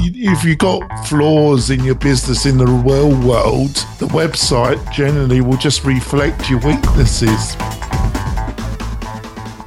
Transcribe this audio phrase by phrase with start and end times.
[0.00, 5.56] If you've got flaws in your business in the real world, the website generally will
[5.56, 7.56] just reflect your weaknesses.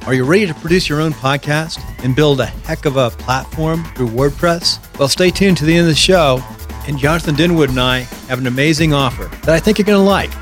[0.06, 3.84] Are you ready to produce your own podcast and build a heck of a platform
[3.94, 4.98] through WordPress?
[4.98, 6.42] Well, stay tuned to the end of the show,
[6.86, 10.02] and Jonathan Denwood and I have an amazing offer that I think you're going to
[10.02, 10.32] like.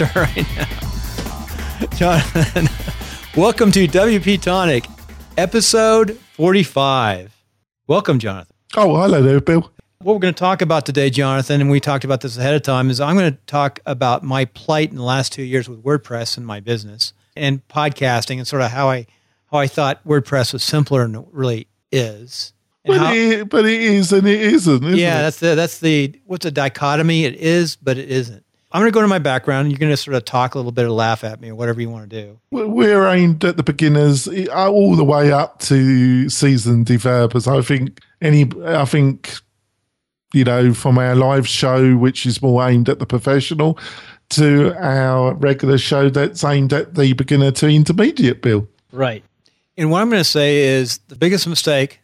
[0.16, 0.89] Right now,
[1.96, 2.68] Jonathan,
[3.34, 4.84] welcome to WP Tonic,
[5.38, 7.34] episode 45.
[7.86, 8.54] Welcome, Jonathan.
[8.76, 9.70] Oh, hello there, Bill.
[10.02, 12.60] What we're going to talk about today, Jonathan, and we talked about this ahead of
[12.62, 15.82] time, is I'm going to talk about my plight in the last two years with
[15.82, 19.06] WordPress and my business and podcasting and sort of how I
[19.50, 22.52] how I thought WordPress was simpler than it really is.
[22.84, 25.22] But, how- it, but it is and it isn't, isn't yeah, it?
[25.22, 27.24] that's the that's the what's a dichotomy?
[27.24, 28.44] It is, but it isn't.
[28.72, 29.62] I'm going to go to my background.
[29.66, 31.54] and You're going to sort of talk a little bit or laugh at me or
[31.54, 32.38] whatever you want to do.
[32.50, 37.48] We're aimed at the beginners eh, all the way up to seasoned developers.
[37.48, 39.34] I think any, I think,
[40.32, 43.78] you know, from our live show, which is more aimed at the professional,
[44.30, 48.68] to our regular show that's aimed at the beginner to intermediate, Bill.
[48.92, 49.24] Right.
[49.76, 52.00] And what I'm going to say is the biggest mistake.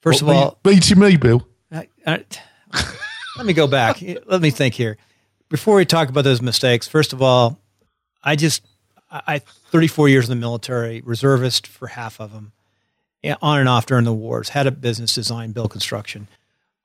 [0.00, 1.46] First of all, be- beating me, Bill.
[1.70, 2.24] I, I,
[3.36, 4.02] let me go back.
[4.26, 4.96] let me think here.
[5.48, 7.58] Before we talk about those mistakes, first of all,
[8.22, 8.62] I just
[9.10, 12.52] I I- 34 years in the military, reservist for half of them,
[13.42, 14.50] on and off during the wars.
[14.50, 16.28] Had a business design, build construction.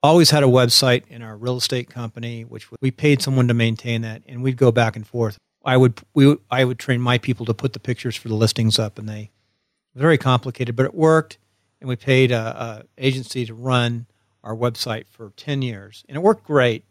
[0.04, 4.02] Always had a website in our real estate company, which we paid someone to maintain
[4.02, 5.38] that, and we'd go back and forth.
[5.64, 8.80] I would we I would train my people to put the pictures for the listings
[8.80, 9.32] up, and they
[9.96, 11.38] very complicated, but it worked.
[11.80, 14.06] And we paid a, a agency to run
[14.44, 16.04] our website for 10 years.
[16.08, 16.84] And it worked great.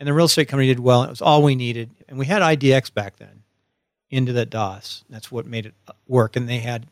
[0.00, 1.04] And the real estate company did well.
[1.04, 1.90] It was all we needed.
[2.08, 3.42] And we had IDX back then
[4.08, 5.04] into that DOS.
[5.10, 6.36] That's what made it uh, work.
[6.36, 6.86] And they had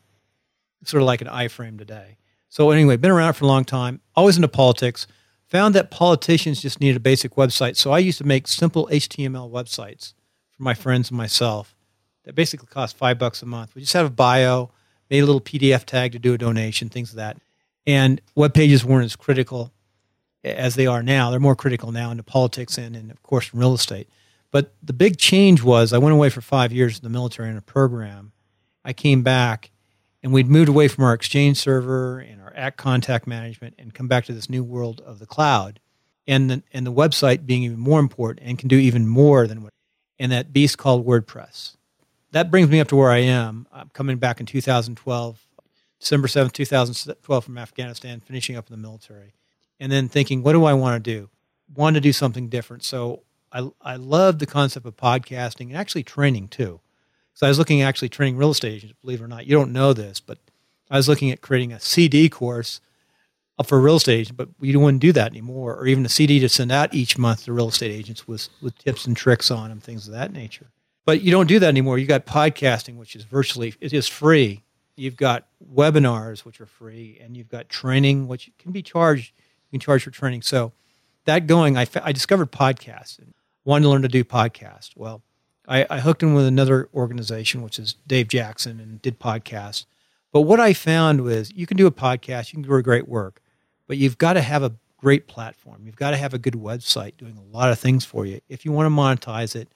[0.84, 2.18] sort of like an iframe today.
[2.50, 5.06] So anyway, been around for a long time, always into politics.
[5.46, 7.76] Found that politicians just needed a basic website.
[7.76, 10.12] So I used to make simple HTML websites
[10.50, 11.74] for my friends and myself
[12.24, 13.74] that basically cost five bucks a month.
[13.74, 14.70] We just have a bio,
[15.08, 17.38] made a little PDF tag to do a donation, things of that.
[17.86, 19.72] And web pages weren't as critical
[20.56, 21.30] as they are now.
[21.30, 24.08] They're more critical now into politics and, and of course, real estate.
[24.50, 27.56] But the big change was I went away for five years in the military in
[27.56, 28.32] a program.
[28.84, 29.70] I came back
[30.22, 34.08] and we'd moved away from our exchange server and our act contact management and come
[34.08, 35.80] back to this new world of the cloud
[36.26, 39.62] and the, and the website being even more important and can do even more than
[39.62, 39.72] what
[40.18, 41.76] and that beast called WordPress.
[42.32, 43.66] That brings me up to where I am.
[43.72, 45.46] I'm coming back in 2012,
[46.00, 49.34] December 7th, 2012 from Afghanistan, finishing up in the military
[49.80, 51.30] and then thinking, what do I want to do?
[51.74, 52.84] Want to do something different.
[52.84, 53.22] So
[53.52, 56.80] I, I love the concept of podcasting and actually training too.
[57.34, 59.46] So I was looking at actually training real estate agents, believe it or not.
[59.46, 60.38] You don't know this, but
[60.90, 62.80] I was looking at creating a CD course
[63.58, 66.40] uh, for real estate agents, but we wouldn't do that anymore, or even a CD
[66.40, 69.68] to send out each month to real estate agents with, with tips and tricks on
[69.68, 70.68] them, things of that nature.
[71.04, 71.98] But you don't do that anymore.
[71.98, 74.62] You got podcasting, which is virtually it is free.
[74.96, 79.32] You've got webinars, which are free, and you've got training, which can be charged.
[79.70, 80.42] You can charge for training.
[80.42, 80.72] So
[81.24, 83.34] that going, I, I discovered podcasts and
[83.64, 84.90] wanted to learn to do podcasts.
[84.96, 85.22] Well,
[85.66, 89.84] I, I hooked in with another organization, which is Dave Jackson, and did podcasts.
[90.32, 93.08] But what I found was you can do a podcast, you can do a great
[93.08, 93.40] work,
[93.86, 95.82] but you've got to have a great platform.
[95.84, 98.64] You've got to have a good website doing a lot of things for you if
[98.64, 99.68] you want to monetize it,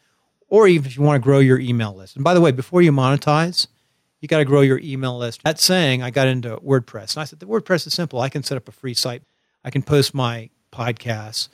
[0.48, 2.16] or even if you want to grow your email list.
[2.16, 3.66] And by the way, before you monetize,
[4.20, 5.42] you got to grow your email list.
[5.42, 8.20] That saying, I got into WordPress, and I said the WordPress is simple.
[8.20, 9.22] I can set up a free site,
[9.65, 11.49] I can post my podcasts,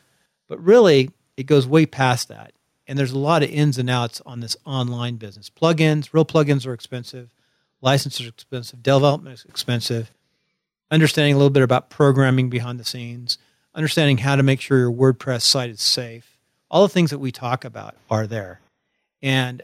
[0.48, 2.52] but really it goes way past that.
[2.86, 5.50] And there's a lot of ins and outs on this online business.
[5.50, 7.34] Plugins, real plugins are expensive.
[7.82, 8.82] Licenses are expensive.
[8.82, 10.10] Development is expensive.
[10.90, 13.36] Understanding a little bit about programming behind the scenes.
[13.74, 16.38] Understanding how to make sure your WordPress site is safe.
[16.70, 18.60] All the things that we talk about are there.
[19.22, 19.62] And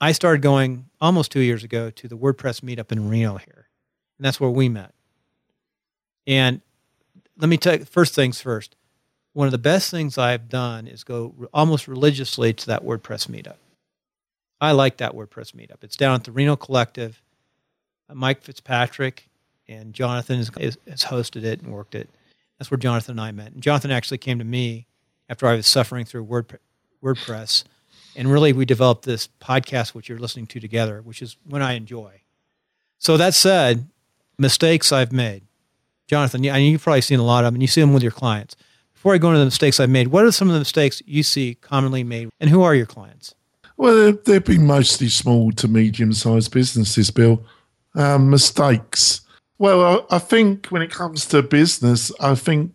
[0.00, 3.68] I started going almost two years ago to the WordPress meetup in Reno here.
[4.18, 4.92] And that's where we met.
[6.26, 6.60] And
[7.42, 8.76] let me tell you, first things first.
[9.32, 13.28] One of the best things I've done is go re- almost religiously to that WordPress
[13.28, 13.56] meetup.
[14.60, 15.82] I like that WordPress meetup.
[15.82, 17.20] It's down at the Reno Collective.
[18.08, 19.28] Uh, Mike Fitzpatrick
[19.68, 20.50] and Jonathan is,
[20.88, 22.08] has hosted it and worked it.
[22.58, 23.52] That's where Jonathan and I met.
[23.52, 24.86] And Jonathan actually came to me
[25.28, 26.60] after I was suffering through Word,
[27.02, 27.64] WordPress.
[28.14, 31.72] And really, we developed this podcast, which you're listening to together, which is when I
[31.72, 32.20] enjoy.
[32.98, 33.88] So, that said,
[34.38, 35.42] mistakes I've made.
[36.12, 38.12] Jonathan, I you've probably seen a lot of them, and you see them with your
[38.12, 38.54] clients.
[38.92, 41.22] Before I go into the mistakes I've made, what are some of the mistakes you
[41.22, 43.34] see commonly made, and who are your clients?
[43.78, 47.42] Well, they've, been mostly small to medium sized businesses, Bill.
[47.94, 49.22] Um, mistakes.
[49.56, 52.74] Well, I, think when it comes to business, I think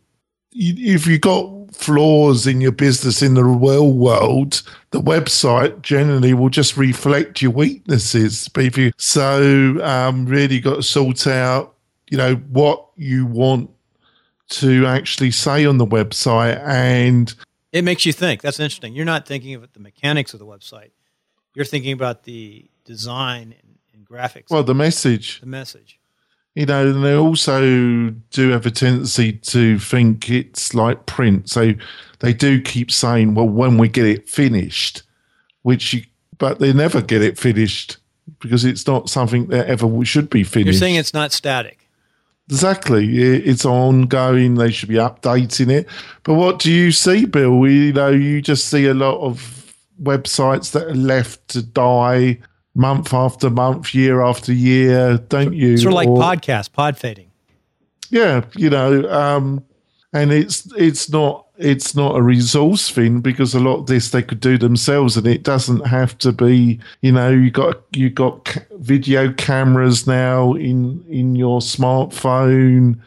[0.51, 6.49] if you've got flaws in your business in the real world, the website generally will
[6.49, 8.49] just reflect your weaknesses.
[8.97, 11.75] So um, really got to sort out,
[12.09, 13.69] you know, what you want
[14.49, 17.33] to actually say on the website and
[17.73, 18.41] it makes you think.
[18.41, 18.95] That's interesting.
[18.95, 20.91] You're not thinking of the mechanics of the website.
[21.53, 24.49] You're thinking about the design and, and graphics.
[24.49, 25.41] Well, the message.
[25.41, 25.99] The message.
[26.55, 31.49] You know, and they also do have a tendency to think it's like print.
[31.49, 31.73] So
[32.19, 35.03] they do keep saying, well, when we get it finished,
[35.61, 36.03] which you,
[36.37, 37.97] but they never get it finished
[38.39, 40.65] because it's not something that ever should be finished.
[40.67, 41.76] You're saying it's not static.
[42.49, 43.17] Exactly.
[43.17, 44.55] It's ongoing.
[44.55, 45.87] They should be updating it.
[46.23, 47.67] But what do you see, Bill?
[47.67, 52.39] You know, you just see a lot of websites that are left to die
[52.73, 55.77] month after month, year after year, don't you?
[55.77, 57.31] Sort of like or, podcast, pod fading.
[58.09, 59.65] Yeah, you know, um,
[60.17, 64.21] and it's it's not it's not a resource thing because a lot of this they
[64.21, 68.57] could do themselves and it doesn't have to be you know you got you got
[68.73, 72.99] video cameras now in in your smartphone.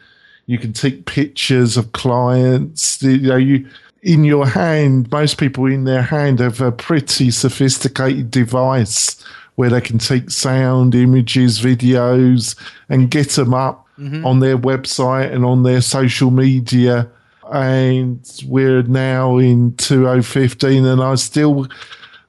[0.47, 3.01] You can take pictures of clients.
[3.01, 3.67] You know you
[4.03, 9.23] in your hand most people in their hand have a pretty sophisticated device
[9.55, 12.55] where they can take sound images videos
[12.89, 14.25] and get them up mm-hmm.
[14.25, 17.09] on their website and on their social media.
[17.51, 21.67] And we're now in 2015 and I still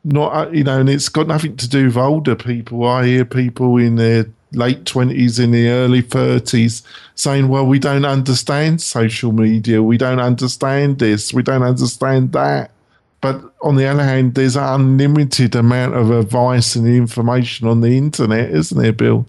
[0.04, 2.84] not you know and it's got nothing to do with older people.
[2.86, 6.82] I hear people in their late 20s in the early 30s
[7.14, 9.82] saying well we don't understand social media.
[9.82, 11.32] We don't understand this.
[11.32, 12.72] We don't understand that.
[13.20, 17.96] But on the other hand there's an unlimited amount of advice and information on the
[17.96, 19.26] internet isn't there bill?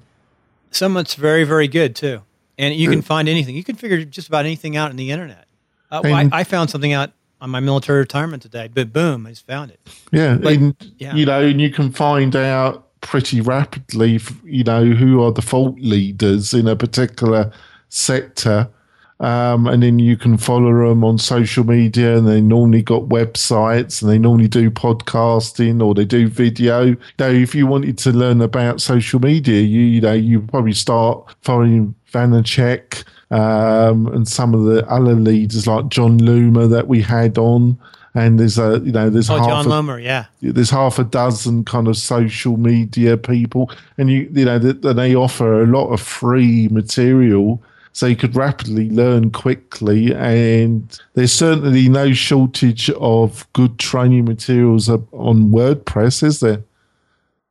[0.71, 2.23] Some of it's very very good too
[2.57, 5.47] and you can find anything you can figure just about anything out on the internet
[5.93, 9.29] uh, well, I, I, found something out on my military retirement today, but boom, I
[9.29, 9.79] just found it.
[10.11, 11.13] Yeah, and, yeah.
[11.13, 15.77] you know, and you can find out pretty rapidly, you know, who are the fault
[15.77, 17.51] leaders in a particular
[17.89, 18.69] sector.
[19.19, 24.01] Um, and then you can follow them on social media, and they normally got websites,
[24.01, 26.95] and they normally do podcasting or they do video.
[27.19, 31.35] Now, if you wanted to learn about social media, you you know you probably start
[31.41, 37.37] following Vaynerchuk um, and some of the other leaders like Jon Loomer that we had
[37.37, 37.77] on.
[38.15, 40.25] And there's a you know there's oh, half Jon a, Loomer, yeah.
[40.41, 45.15] There's half a dozen kind of social media people, and you you know that they
[45.15, 47.63] offer a lot of free material
[47.93, 50.13] so you could rapidly learn quickly.
[50.13, 56.63] And there's certainly no shortage of good training materials on WordPress, is there?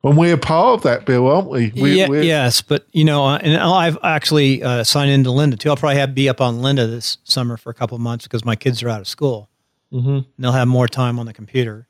[0.04, 1.70] And we're part of that, Bill, aren't we?
[1.76, 5.70] we yeah, yes, but you know, uh, and I've actually uh, signed into Lynda too.
[5.70, 8.44] I'll probably have be up on Lynda this summer for a couple of months because
[8.44, 9.48] my kids are out of school.
[9.92, 10.08] Mm-hmm.
[10.08, 11.86] And they'll have more time on the computer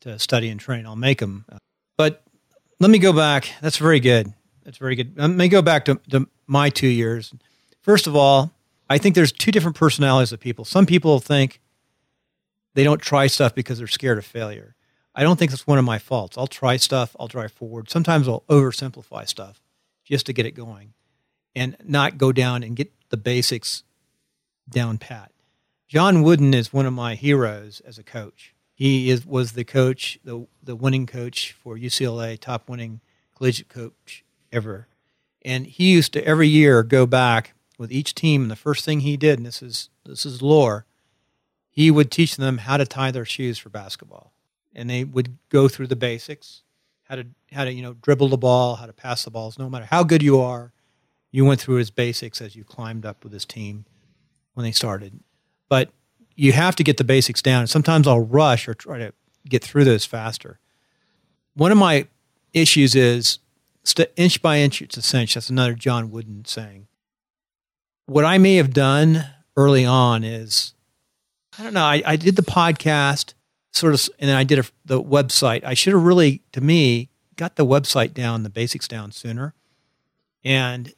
[0.00, 0.86] to study and train.
[0.86, 1.44] I'll make them.
[1.96, 2.24] But
[2.80, 3.48] let me go back.
[3.60, 4.32] That's very good.
[4.64, 5.16] That's very good.
[5.16, 7.32] Let me go back to, to my two years.
[7.82, 8.52] First of all,
[8.88, 10.64] I think there's two different personalities of people.
[10.64, 11.60] Some people think
[12.74, 14.76] they don't try stuff because they're scared of failure.
[15.14, 16.38] I don't think that's one of my faults.
[16.38, 17.90] I'll try stuff, I'll drive forward.
[17.90, 19.60] Sometimes I'll oversimplify stuff
[20.04, 20.94] just to get it going
[21.54, 23.82] and not go down and get the basics
[24.68, 25.32] down pat.
[25.88, 28.54] John Wooden is one of my heroes as a coach.
[28.74, 33.00] He is was the coach, the the winning coach for UCLA, top winning
[33.36, 34.88] collegiate coach ever.
[35.44, 39.00] And he used to every year go back with each team and the first thing
[39.00, 40.86] he did, and this is this is lore,
[41.68, 44.32] he would teach them how to tie their shoes for basketball
[44.74, 46.62] and they would go through the basics,
[47.04, 49.58] how to how to you know dribble the ball, how to pass the balls.
[49.58, 50.72] No matter how good you are,
[51.30, 53.84] you went through his basics as you climbed up with his team
[54.54, 55.20] when they started.
[55.68, 55.90] But
[56.34, 57.66] you have to get the basics down.
[57.66, 59.12] Sometimes I'll rush or try to
[59.48, 60.58] get through those faster.
[61.54, 62.06] One of my
[62.54, 63.38] issues is
[63.84, 65.34] st- inch by inch, it's a cinch.
[65.34, 66.86] That's another John Wooden saying.
[68.06, 69.24] What I may have done
[69.56, 70.74] early on is,
[71.58, 73.34] I don't know, I, I did the podcast
[73.70, 75.64] sort of, and then I did a, the website.
[75.64, 79.54] I should have really, to me, got the website down, the basics down sooner,
[80.44, 80.92] and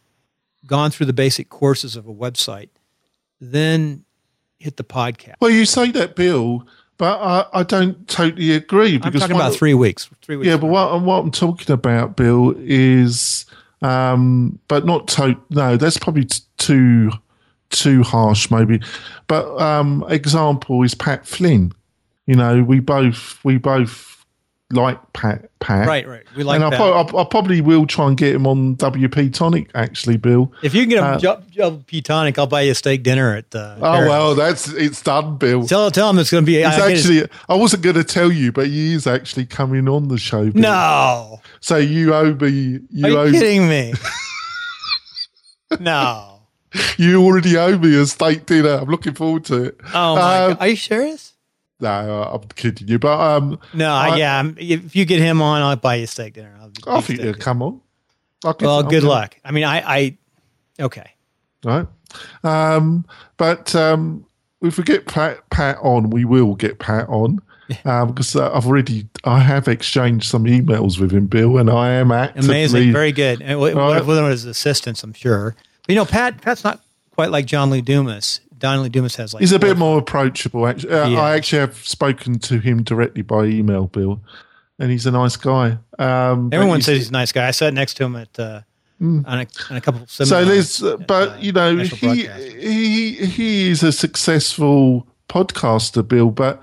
[0.66, 2.70] gone through the basic courses of a website,
[3.40, 4.04] then
[4.58, 5.34] hit the podcast.
[5.40, 8.96] Well, you say that, Bill, but I, I don't totally agree.
[8.96, 10.08] Because I'm talking about three weeks.
[10.22, 10.48] Three weeks.
[10.48, 13.44] Yeah, but what, what I'm talking about, Bill, is,
[13.84, 17.10] um, but not to, no, that's probably t- too
[17.70, 18.80] too harsh, maybe.
[19.26, 21.72] But um, example is Pat Flynn.
[22.26, 24.13] You know, we both we both
[24.74, 25.48] like Pat.
[25.60, 25.86] Pat.
[25.86, 26.22] Right, right.
[26.36, 29.32] We like and I, pro- I, I probably will try and get him on WP
[29.32, 29.70] Tonic.
[29.74, 30.52] Actually, Bill.
[30.62, 33.02] if you can get uh, a job, job P tonic, I'll buy you a steak
[33.02, 33.54] dinner at.
[33.54, 35.66] Uh, Oh well, that's it's done, Bill.
[35.66, 36.56] Tell tell him it's going to be.
[36.56, 37.28] He's I actually.
[37.48, 40.50] I wasn't going to tell you, but he is actually coming on the show.
[40.50, 40.62] Bill.
[40.62, 41.40] no.
[41.60, 42.80] So you owe me.
[42.90, 43.30] You Are You you owe.
[43.32, 43.94] kidding me?
[45.80, 46.30] no.
[46.98, 48.70] You already owe me a steak dinner.
[48.82, 49.76] I'm looking forward to it.
[49.94, 50.56] Oh my Um, god.
[50.60, 51.33] Are you serious?
[51.80, 53.92] No, I'm kidding you, but um, No.
[53.92, 54.36] I- yeah.
[54.36, 56.54] I'm- If you get him on, I'll buy you steak dinner.
[56.60, 57.80] I'll I beef think steak come on.
[58.44, 59.36] I'll Well, I'll good luck.
[59.44, 59.80] I mean, I.
[59.80, 60.16] I
[60.80, 61.10] okay.
[61.64, 61.86] right?
[62.42, 63.04] Um,
[63.36, 64.24] but um,
[64.62, 67.40] if we get Pat, Pat on, we will get Pat on
[67.84, 71.90] um, because uh, I've already I have exchanged some emails with him, Bill, and I
[71.92, 72.92] am actively Amazing.
[72.92, 73.42] Very good.
[73.42, 74.04] And with, Right.
[74.04, 75.56] with his assistants, I'm sure.
[75.82, 76.40] But you know, Pat.
[76.40, 78.40] Pat's not quite like John Lee Dumas.
[78.64, 79.40] John Lee Dumas has like.
[79.42, 80.66] He's a bit more approachable.
[80.66, 81.20] Actually, uh, Yeah.
[81.20, 84.22] I actually have spoken to him directly by email, Bill,
[84.78, 85.76] and he's a nice guy.
[85.98, 87.46] Um, Everyone he's- says he's a nice guy.
[87.48, 88.60] I sat next to him at uh,
[89.02, 90.24] on, a, on a couple of so.
[90.46, 96.30] There's, uh, at, but uh, you know, he he he is a successful podcaster, Bill,
[96.30, 96.60] but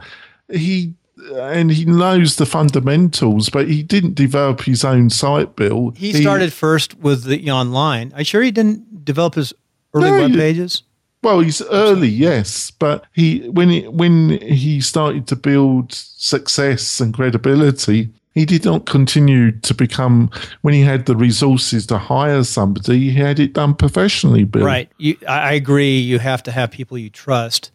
[0.51, 0.96] he.
[1.36, 5.91] And he knows the fundamentals, but he didn't develop his own site, Bill.
[5.96, 8.12] He started first with the online.
[8.13, 9.53] Are you sure he didn't develop his
[9.93, 10.81] early No, web pages?
[11.23, 17.13] Well, he's early, yes, but he when he, when he started to build success and
[17.13, 20.31] credibility, he did not continue to become.
[20.61, 24.45] When he had the resources to hire somebody, he had it done professionally.
[24.45, 24.89] Bill, Right.
[24.97, 25.99] You, I, I agree.
[25.99, 27.71] You have to have people you trust.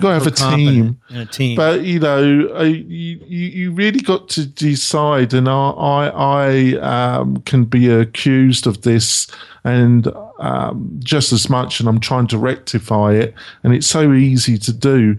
[0.00, 1.00] Got to have a team.
[1.10, 1.56] A team.
[1.56, 7.16] But you know, uh, you, you you really got to decide, and I I, I
[7.18, 9.28] um, can be accused of this,
[9.64, 10.08] and
[10.38, 14.72] um, just as much, and I'm trying to rectify it, and it's so easy to
[14.72, 15.16] do.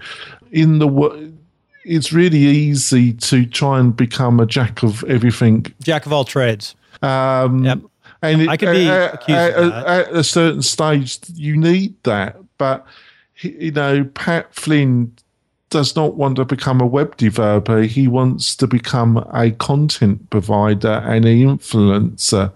[0.52, 0.88] In the
[1.86, 5.66] it's really easy to try and become a jack of everything.
[5.82, 6.76] Jack of all trades.
[7.02, 7.80] Um, Yep.
[8.22, 9.88] and I could be at, accused at, of that.
[9.88, 12.38] at a certain stage, you need that.
[12.58, 12.86] But
[13.52, 15.16] you know, Pat Flynn
[15.70, 17.82] does not want to become a web developer.
[17.82, 22.52] He wants to become a content provider and an influencer.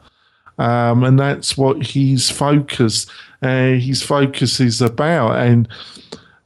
[0.57, 3.09] Um, and that's what he's focused.
[3.41, 5.67] Uh, his focus is about, and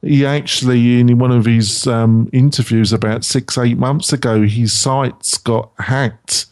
[0.02, 5.36] he actually, in one of his um, interviews about six, eight months ago, his sites
[5.38, 6.46] got hacked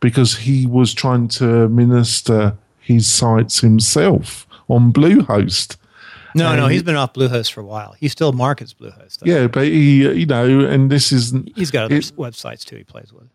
[0.00, 5.76] because he was trying to administer his sites himself on Bluehost.
[6.34, 7.94] No, no, he's been off Bluehost for a while.
[7.98, 9.18] He still markets Bluehost.
[9.18, 9.26] though.
[9.32, 12.76] Yeah, but he, uh, you know, and this isn't He's got other It- websites too
[12.76, 13.28] he plays with.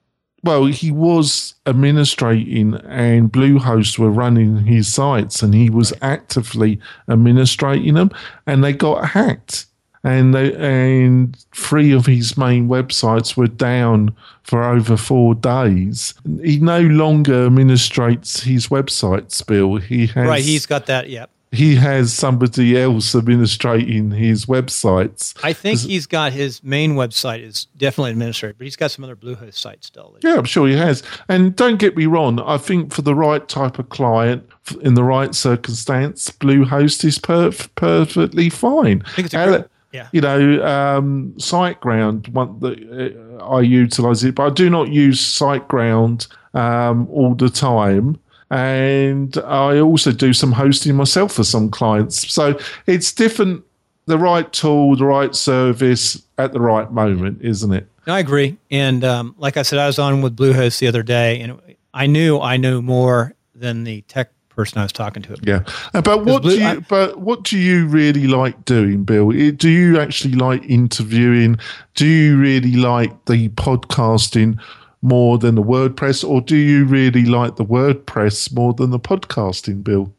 [0.43, 7.93] well, he was administrating and Bluehost were running his sites and he was actively administrating
[7.95, 8.11] them
[8.47, 9.65] and they got hacked.
[10.01, 16.13] And they, and three of his main websites were down for over four days.
[16.41, 19.75] He no longer administrates his websites, Bill.
[19.75, 20.41] He has Right.
[20.43, 21.09] He's got that.
[21.09, 21.29] Yep.
[21.51, 25.33] He has somebody else administrating his websites.
[25.43, 29.15] I think he's got his main website is definitely administrated, but he's got some other
[29.15, 30.15] Bluehost sites still.
[30.21, 31.01] Yeah, I'm sure he has.
[31.27, 34.47] And don't get me wrong, I think for the right type of client,
[34.81, 39.01] in the right circumstance, Bluehost is perf- perfectly fine.
[39.05, 40.07] I think it's a Ale- great, yeah.
[40.11, 45.19] You know, um, SiteGround, one that uh, I utilize it, but I do not use
[45.19, 48.19] SiteGround um, all the time.
[48.51, 52.31] And I also do some hosting myself for some clients.
[52.31, 53.63] So it's different,
[54.05, 57.87] the right tool, the right service at the right moment, isn't it?
[58.07, 58.57] I agree.
[58.71, 61.59] And um, like I said, I was on with Bluehost the other day, and
[61.93, 65.37] I knew I knew more than the tech person I was talking to.
[65.43, 65.63] Yeah,
[65.93, 66.65] Uh, but what Blue- do you?
[66.67, 69.29] I- but what do you really like doing, Bill?
[69.51, 71.59] Do you actually like interviewing?
[71.93, 74.59] Do you really like the podcasting
[75.01, 79.83] more than the WordPress, or do you really like the WordPress more than the podcasting,
[79.83, 80.13] Bill?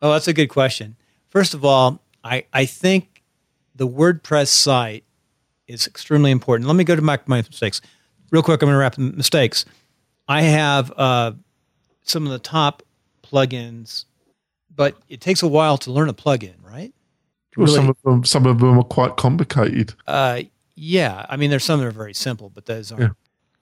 [0.00, 0.96] Oh, that's a good question.
[1.30, 3.22] First of all, I, I think
[3.74, 5.04] the WordPress site
[5.66, 6.68] is extremely important.
[6.68, 7.80] Let me go to my, my mistakes.
[8.30, 9.64] Real quick, I'm going to wrap the mistakes.
[10.28, 11.32] I have uh,
[12.02, 12.82] some of the top
[13.22, 14.04] plugins,
[14.74, 16.92] but it takes a while to learn a plugin, right?
[17.56, 17.74] Well, Really?
[17.76, 19.94] some of them, some of them are quite complicated.
[20.06, 20.42] Uh,
[20.76, 21.26] yeah.
[21.28, 23.02] I mean, there's some that are very simple, but those aren't.
[23.02, 23.08] Yeah.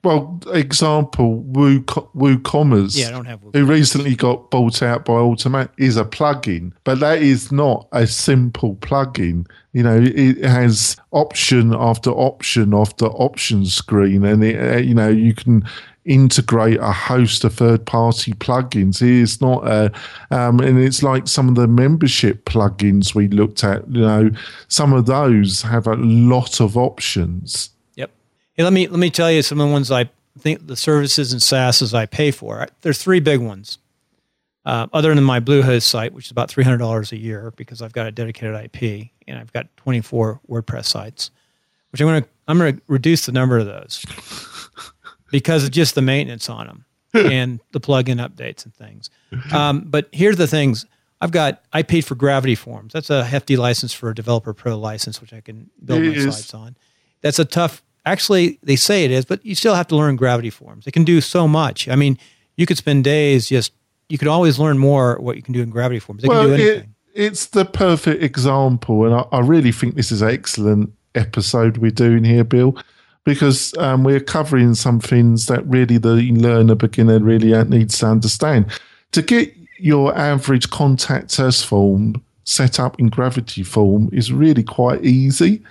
[0.06, 2.96] Well, example, Woo WooCommerce.
[2.96, 3.54] Yeah, I don't have WooCommerce.
[3.56, 8.06] who recently got bought out by Automattic is a plugin, but that is not a
[8.06, 9.48] simple plugin.
[9.72, 15.08] You know, it has option after option after option screen, and it, uh, you know
[15.08, 15.68] you can
[16.04, 19.02] integrate a host of third-party plugins.
[19.02, 19.90] It's not a,
[20.30, 23.90] um, and it's like some of the membership plugins we looked at.
[23.90, 24.30] You know,
[24.68, 27.70] some of those have a lot of options.
[28.56, 30.08] Hey, let me let me tell you some of the ones I
[30.38, 32.66] think the services and SaaS I pay for.
[32.82, 33.78] There's three big ones.
[34.64, 37.80] Uh, other than my Bluehost site, which is about three hundred dollars a year because
[37.80, 41.30] I've got a dedicated IP and I've got 24 WordPress sites,
[41.92, 44.04] which I'm going to I'm going to reduce the number of those
[45.30, 46.84] because of just the maintenance on them
[47.14, 49.10] and the plugin updates and things.
[49.52, 50.84] Um, but here's the things
[51.20, 51.62] I've got.
[51.72, 52.92] I paid for Gravity Forms.
[52.92, 56.14] That's a hefty license for a Developer Pro license, which I can build it my
[56.14, 56.36] is.
[56.36, 56.76] sites on.
[57.20, 57.82] That's a tough.
[58.06, 60.86] Actually, they say it is, but you still have to learn Gravity Forms.
[60.86, 61.88] It can do so much.
[61.88, 62.18] I mean,
[62.56, 63.72] you could spend days just
[64.08, 66.22] you could always learn more what you can do in gravity forms.
[66.22, 66.94] They well, can do anything.
[67.14, 71.78] It, it's the perfect example, and I, I, really think this is an excellent episode
[71.78, 72.78] we're doing here, Bill,
[73.24, 78.70] because um, we're covering some things that really the learner beginner really needs to understand.
[79.12, 85.04] To get your average contact us form set up in gravity form is really quite
[85.04, 85.62] easy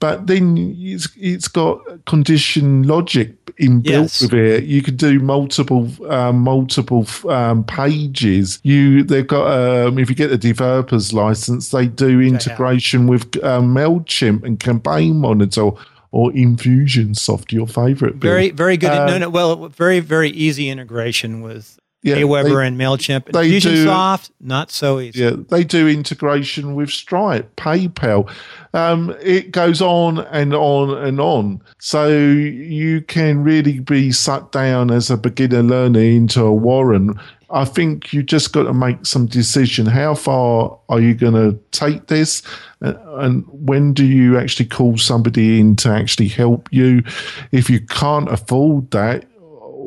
[0.00, 4.20] but then it's, it's got condition logic inbuilt yes.
[4.22, 4.64] with it.
[4.64, 8.60] You can do multiple um, multiple um, pages.
[8.62, 13.74] You they've got um, if you get the developers license, they do integration with um,
[13.74, 15.70] Mailchimp and Campaign Monitor
[16.10, 18.16] or Infusionsoft, your favorite.
[18.16, 18.88] Very very good.
[18.88, 23.32] no, um, no, well, very very easy integration with yeah, Aweber and MailChimp.
[23.32, 25.20] They Infusionsoft, not so easy.
[25.20, 28.30] Yeah, they do integration with Stripe, PayPal.
[28.72, 31.60] Um, it goes on and on and on.
[31.78, 37.18] So you can really be sucked down as a beginner learner into a warren.
[37.50, 39.86] I think you just got to make some decision.
[39.86, 42.42] How far are you going to take this?
[42.80, 47.02] And when do you actually call somebody in to actually help you?
[47.50, 49.24] If you can't afford that,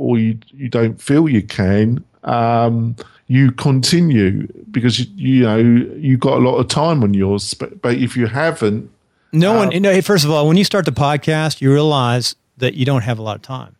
[0.01, 2.95] or you, you don't feel you can, um,
[3.27, 7.53] you continue because you, you know you got a lot of time on yours.
[7.53, 8.89] But, but if you haven't,
[9.31, 9.71] no um, one.
[9.71, 13.03] You know, first of all, when you start the podcast, you realize that you don't
[13.03, 13.75] have a lot of time.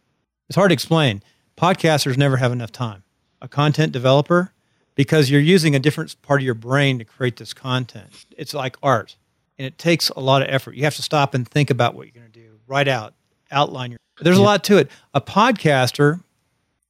[0.47, 1.23] It's hard to explain.
[1.57, 3.03] Podcasters never have enough time.
[3.41, 4.53] A content developer,
[4.95, 8.25] because you're using a different part of your brain to create this content.
[8.37, 9.15] It's like art,
[9.57, 10.75] and it takes a lot of effort.
[10.75, 12.59] You have to stop and think about what you're going to do.
[12.67, 13.13] Write out,
[13.49, 14.00] outline your.
[14.21, 14.89] There's a lot to it.
[15.13, 16.21] A podcaster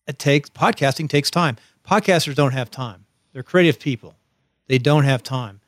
[0.08, 1.58] it takes podcasting takes time.
[1.88, 3.06] Podcasters don't have time.
[3.34, 4.16] They're creative people.
[4.68, 5.62] They don't have time.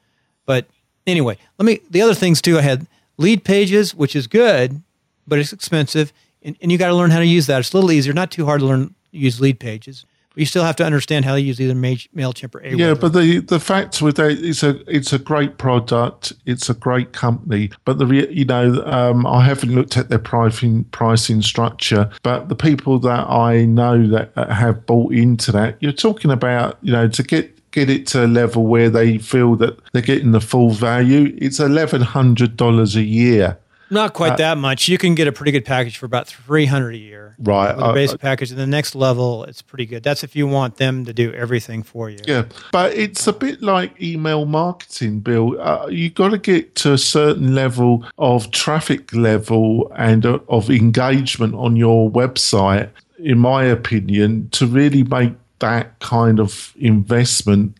[0.45, 0.67] But
[1.07, 2.57] anyway, let me the other things too.
[2.57, 4.81] I had lead pages, which is good,
[5.25, 7.59] but it's expensive, and, and you got to learn how to use that.
[7.59, 10.05] It's a little easier, not too hard to learn use Leadpages.
[10.33, 12.77] But you still have to understand how to use either Mailchimp or Aweber.
[12.77, 16.33] Yeah, but the the fact with that, it's a it's a great product.
[16.45, 17.69] It's a great company.
[17.85, 22.09] But the you know um, I haven't looked at their pricing pricing structure.
[22.23, 26.91] But the people that I know that have bought into that, you're talking about you
[26.91, 30.41] know to get get it to a level where they feel that they're getting the
[30.41, 31.35] full value.
[31.39, 33.57] It's eleven hundred dollars a year
[33.93, 34.87] not quite uh, that much.
[34.87, 37.35] You can get a pretty good package for about three hundred a year.
[37.39, 37.75] Right.
[37.75, 38.51] The uh, basic uh, package.
[38.51, 40.03] And the next level, it's pretty good.
[40.03, 42.19] That's if you want them to do everything for you.
[42.25, 45.59] Yeah, but it's a bit like email marketing, Bill.
[45.59, 50.69] Uh, you got to get to a certain level of traffic level and uh, of
[50.69, 57.77] engagement on your website, in my opinion, to really make that kind of investment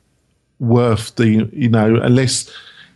[0.59, 2.47] worth the you know unless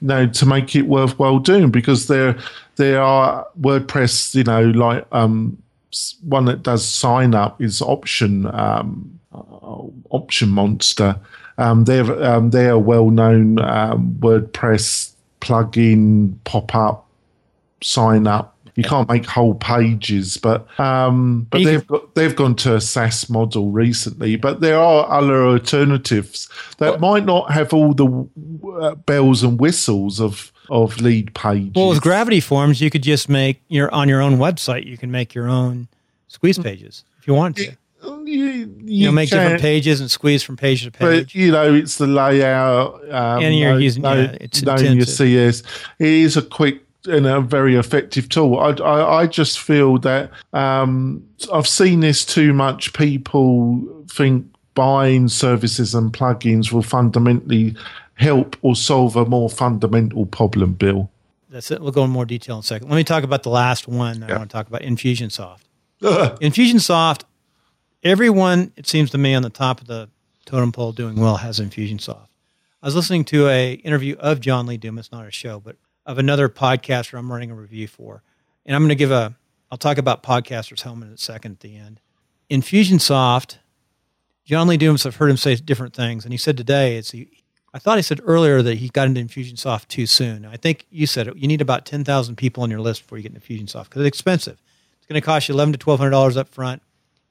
[0.02, 2.38] you know to make it worthwhile doing because there
[2.78, 5.62] there are WordPress, you know, like um,
[6.22, 11.20] one that does sign up is Option um, uh, OptinMonster.
[11.58, 17.08] Um, they're um, they're a well known um, WordPress plugin pop up
[17.82, 18.57] sign up.
[18.78, 23.28] You can't make whole pages, but um, but they've got, they've gone to a SaaS
[23.28, 24.36] model recently.
[24.36, 28.30] But there are other alternatives that might not have all the
[28.80, 31.76] uh, bells and whistles of of Leadpages.
[31.76, 34.86] Well, with Gravity Forms, you could just make your on your own website.
[34.86, 35.88] You can make your own
[36.28, 37.64] squeeze pages if you want to.
[37.64, 37.76] You,
[38.26, 41.26] you, you know, make can, different pages and squeeze from page to page.
[41.26, 43.02] But you know, it's the layout.
[43.12, 45.64] Um, and you're using no, yeah, it's knowing your CS.
[45.98, 48.60] It is a quick and a very effective tool.
[48.60, 52.94] I, I, I just feel that um, I've seen this too much.
[52.94, 57.76] People think buying services and plugins will fundamentally
[58.16, 61.10] help or solve a more fundamental problem, Bill?
[61.50, 61.82] That's it.
[61.82, 62.90] We'll go in more detail in a second.
[62.90, 64.22] Let me talk about the last one.
[64.22, 64.36] Yeah.
[64.36, 65.62] I want to talk about Infusionsoft.
[66.02, 67.24] Infusionsoft,
[68.04, 70.10] everyone, it seems to me, on the top of the
[70.46, 72.28] totem pole doing well has Infusionsoft.
[72.82, 75.76] I was listening to a interview of John Lee Dumas, not a show, but
[76.08, 78.24] of another podcaster I'm running a review for.
[78.66, 79.36] And I'm going to give a,
[79.72, 82.00] I'll talk about Podcasters Helmet in a second at the end.
[82.50, 83.58] Infusionsoft,
[84.46, 86.24] John Lee Dumas, I've heard him say different things.
[86.26, 87.44] And he said today, it's he,
[87.74, 90.46] I thought he said earlier that he got into Infusionsoft too soon.
[90.46, 91.36] I think you said it.
[91.36, 94.08] You need about 10,000 people on your list before you get into Infusionsoft because it's
[94.08, 94.58] expensive.
[94.98, 96.82] It's going to cost you 11 to $1,200 up front.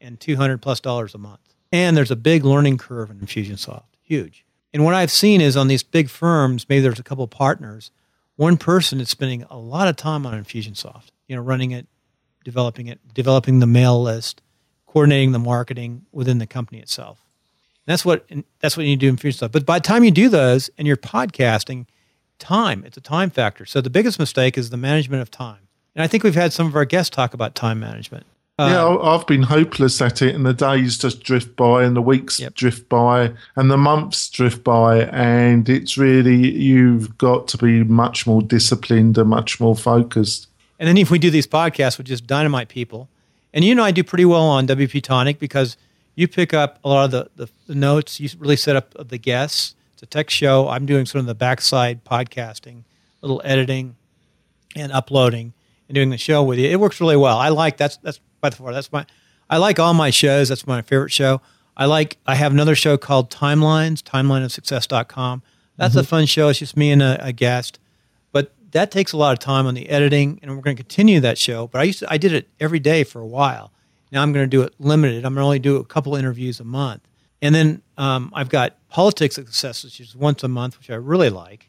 [0.01, 1.41] and 200 plus dollars a month.
[1.73, 4.45] And there's a big learning curve in Infusionsoft, huge.
[4.73, 7.91] And what I've seen is on these big firms, maybe there's a couple partners,
[8.37, 11.87] one person is spending a lot of time on Infusionsoft, you know, running it,
[12.45, 14.43] developing it, developing the mail list,
[14.87, 17.21] coordinating the marketing within the company itself.
[17.87, 18.29] And that's what
[18.61, 19.53] that's what you do in Infusionsoft.
[19.53, 21.87] But by the time you do those and you're podcasting,
[22.39, 23.65] time, it's a time factor.
[23.65, 25.69] So the biggest mistake is the management of time.
[25.95, 28.27] And I think we've had some of our guests talk about time management.
[28.59, 32.01] Yeah, uh, I've been hopeless at it, and the days just drift by, and the
[32.01, 32.55] weeks yep.
[32.55, 38.27] drift by, and the months drift by, and it's really you've got to be much
[38.27, 40.49] more disciplined and much more focused.
[40.79, 43.11] And then if we do these podcasts with just dynamite people,
[43.53, 45.77] and you know I do pretty well on WP Tonic because
[46.15, 49.19] you pick up a lot of the, the, the notes, you really set up the
[49.19, 49.75] guests.
[49.93, 50.69] It's a tech show.
[50.69, 52.85] I'm doing sort of the backside podcasting,
[53.21, 53.97] little editing
[54.75, 55.53] and uploading
[55.89, 56.71] and doing the show with you.
[56.71, 57.37] It works really well.
[57.37, 58.19] I like that's that's
[58.51, 59.07] by far that's my
[59.49, 60.49] I like all my shows.
[60.49, 61.41] That's my favorite show.
[61.77, 65.43] I like I have another show called Timelines, timelineofsuccess.com.
[65.77, 66.01] That's mm-hmm.
[66.01, 66.49] a fun show.
[66.49, 67.79] It's just me and a, a, guest.
[68.33, 71.21] But that takes a lot of time on the editing and we're going to continue
[71.21, 71.67] that show.
[71.67, 73.73] But I used to, I did it every day for a while.
[74.11, 75.25] Now I'm going to do it limited.
[75.25, 77.03] I'm going to only do a couple interviews a month.
[77.43, 80.95] And then um, I've got Politics of Success, which is once a month, which I
[80.95, 81.69] really like.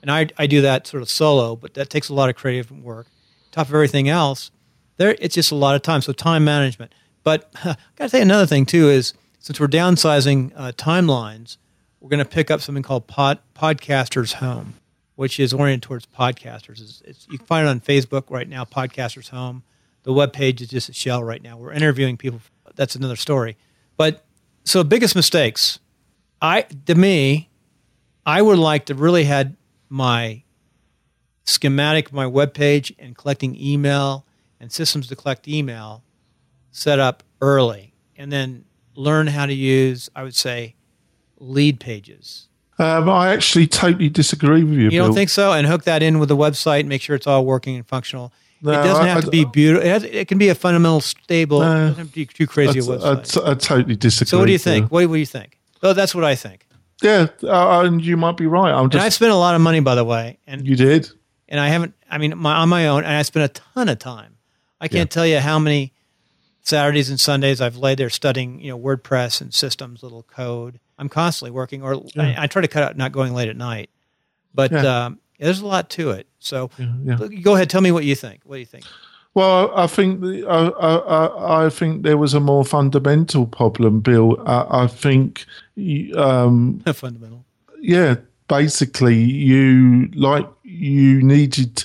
[0.00, 2.70] And I, I do that sort of solo, but that takes a lot of creative
[2.70, 3.06] work
[3.54, 4.50] top of everything else,
[4.96, 6.02] there it's just a lot of time.
[6.02, 6.92] So time management.
[7.22, 11.56] But I got to say another thing too is since we're downsizing uh, timelines,
[12.00, 14.74] we're going to pick up something called Pod, Podcasters Home,
[15.16, 16.80] which is oriented towards podcasters.
[16.80, 19.62] It's, it's, you can find it on Facebook right now, Podcasters Home.
[20.02, 21.56] The web page is just a shell right now.
[21.56, 22.40] We're interviewing people.
[22.74, 23.56] That's another story.
[23.96, 24.24] But
[24.64, 25.78] so biggest mistakes.
[26.42, 27.48] I to me,
[28.26, 29.56] I would like to really had
[29.88, 30.42] my
[31.44, 34.26] schematic my web page and collecting email
[34.64, 36.02] and systems to collect email
[36.70, 38.64] set up early and then
[38.96, 40.74] learn how to use i would say
[41.38, 44.84] lead pages um, I actually totally disagree with you.
[44.86, 45.06] You Bill.
[45.06, 45.52] don't think so?
[45.52, 48.32] And hook that in with the website and make sure it's all working and functional.
[48.62, 49.86] No, it doesn't have I, to be beautiful.
[49.86, 51.60] It, has, it, can be a fundamental, stable.
[51.60, 53.46] No, it doesn't have to be too crazy I, a website.
[53.46, 54.28] I, I, totally disagree.
[54.28, 54.90] So what do you think?
[54.90, 55.60] What, what, do you think?
[55.84, 56.66] Oh, that's what I think.
[57.00, 58.72] Yeah, uh, and you might be right.
[58.72, 59.00] I'm just.
[59.00, 60.40] And I spent a lot of money, by the way.
[60.48, 61.12] And you did
[61.48, 61.94] and I haven't.
[62.10, 64.33] I mean, my, on my own, and I spent a ton of time.
[64.84, 65.14] I can't yeah.
[65.14, 65.94] tell you how many
[66.60, 70.78] Saturdays and Sundays I've laid there studying, you know, WordPress and systems, little code.
[70.98, 72.34] I'm constantly working, or yeah.
[72.38, 73.88] I, I, try to cut out not going late at night.
[74.54, 75.06] But yeah.
[75.06, 76.26] um, there's a lot to it.
[76.38, 76.70] So
[77.42, 78.42] go ahead, tell me what you think.
[78.44, 78.84] What do you think?
[79.32, 84.40] Well, I think the, I, I, I, think there was a more fundamental problem, Bill.
[84.46, 85.46] I, I think
[86.14, 87.46] um, fundamental.
[87.80, 88.16] Yeah,
[88.48, 91.84] basically, you like you needed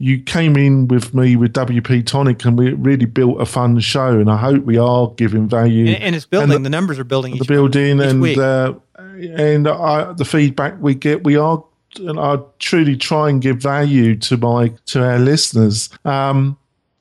[0.00, 4.18] you came in with me with WP Tonic and we really built a fun show
[4.18, 5.88] and I hope we are giving value.
[5.88, 6.50] And, and it's building.
[6.50, 10.80] And the, the, numbers are building the building week, and uh, and I, the feedback
[10.80, 11.62] we get we are
[11.98, 15.90] and I truly try and give value to my to our listeners.
[16.06, 16.56] Um,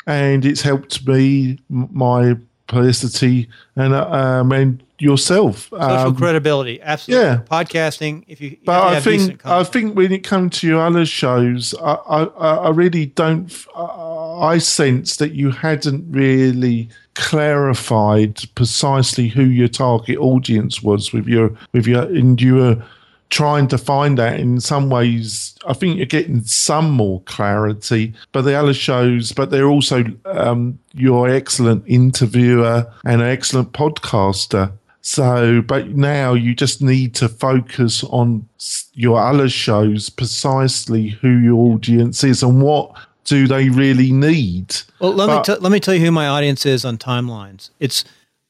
[0.06, 2.36] and it's helped me my
[2.68, 5.70] publicity and uh, um, and yourself.
[5.70, 7.26] Social um, credibility, absolutely.
[7.26, 8.24] Yeah, podcasting.
[8.28, 11.74] If you, you but I think I think when it comes to your other shows,
[11.82, 13.52] I I, I really don't.
[13.76, 21.52] I sense that you hadn't really clarified precisely who your target audience was with your
[21.74, 22.84] with your and you were
[23.30, 28.44] trying to find that in some ways i think you're getting some more clarity but
[28.44, 34.72] the other shows but they're also um, you're excellent interviewer and an excellent podcaster
[35.12, 38.48] so, but now you just need to focus on
[38.94, 44.76] your other shows, precisely who your audience is and what do they really need.
[45.00, 47.72] Well, let but, me t- let me tell you who my audience is on timelines.
[47.80, 48.06] It's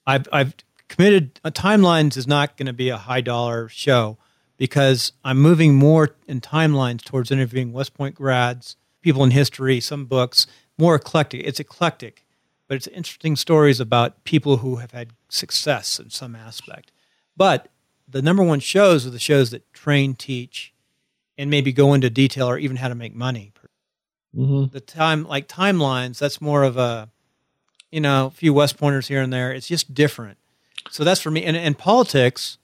[0.06, 0.54] I've I've
[0.90, 4.18] committed uh, timelines is not going to be a high dollar show
[4.58, 10.08] because I'm moving more in timelines towards interviewing West Point grads, people in history, some
[10.08, 10.46] books,
[10.78, 11.42] more eclectic.
[11.46, 12.26] It's eclectic
[12.70, 16.92] but it's interesting stories about people who have had success in some aspect.
[17.36, 17.68] But
[18.08, 20.72] the number one shows are the shows that train, teach,
[21.36, 23.52] and maybe go into detail or even how to make money.
[24.38, 24.72] Mm-hmm.
[24.72, 27.10] The time, like timelines, that's more of a,
[27.92, 29.52] you know, a few West Pointers here and there.
[29.52, 30.38] It's just different.
[30.92, 31.44] So that's for me.
[31.46, 32.60] And, and politics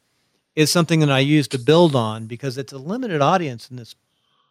[0.56, 3.96] is something that I use to build on because it's a limited audience in this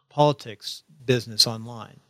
[0.09, 2.01] politics business online.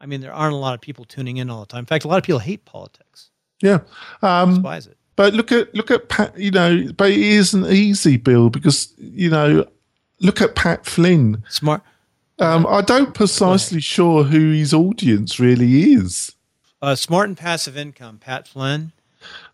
[0.00, 1.80] I mean, there aren't a lot of people tuning in all the time.
[1.80, 3.30] In fact, a lot of people hate politics.
[3.62, 3.80] Yeah,
[4.22, 4.96] um, despise it.
[5.16, 6.38] But look at look at Pat.
[6.38, 9.66] You know, but it isn't easy, Bill, because you know,
[10.20, 11.44] look at Pat Flynn.
[11.50, 11.82] Smart.
[12.38, 16.32] Um, I don't precisely sure who his audience really is.
[16.80, 18.92] Uh, smart and passive income, Pat Flynn.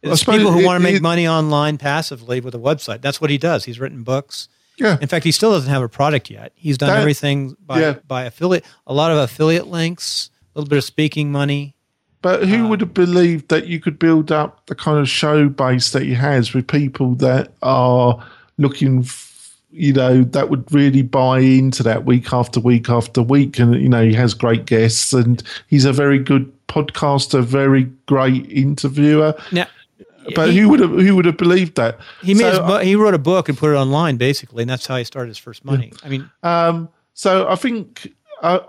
[0.05, 3.01] It's people who it- want to make it- money online passively with a website.
[3.03, 3.65] That's what he does.
[3.65, 4.49] He's written books.
[4.79, 4.99] Yeah.
[5.01, 6.53] In fact, he still doesn't have a product yet.
[6.55, 7.95] He's done That- everything by yeah.
[8.07, 11.75] by affiliate, a lot of affiliate links, little bit of speaking money.
[12.23, 15.49] But who Um, would have believed that you could build up the kind of show
[15.49, 18.19] base that he has with people that are
[18.59, 23.59] looking, f- you know, that would really buy into that week after week after week?
[23.59, 28.51] And, you know, he has great guests and he's a very good podcaster, very great
[28.51, 29.35] interviewer.
[29.53, 29.67] Now,
[30.35, 31.99] But he, who would have who would have believed that?
[32.23, 34.71] he made So, his, bu- he wrote a book and put it online basically, and
[34.71, 35.93] that's how he started his first money.
[36.03, 38.13] I mean, Um, so I think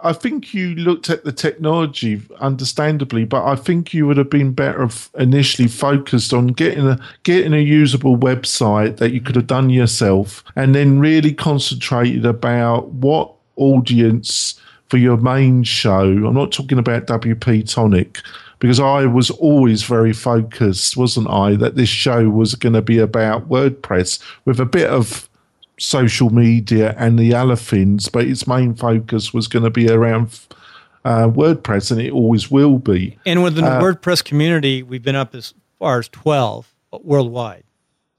[0.04, 4.54] I, think you looked at the technology, understandably, but I think you would have been
[4.54, 9.70] better initially focused on getting a getting a usable website that you could have done
[9.70, 14.60] yourself, and then really concentrated about what audience
[14.90, 16.02] for your main show.
[16.02, 18.20] I'm not talking about WP Tonic.
[18.60, 22.98] Because I was always very focused, wasn't I, that this show was going to be
[22.98, 25.27] about WordPress with a bit of
[25.80, 27.56] social media and the other
[28.10, 30.40] but its main focus was going to be around
[31.06, 33.18] uh, WordPress, and it always will be.
[33.26, 37.63] and with the Uh, WordPress community, we've been up as far as twelve worldwide,